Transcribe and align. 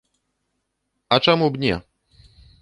А 1.17 1.19
чаму 1.27 1.45
б 1.57 1.63
не? 1.67 1.75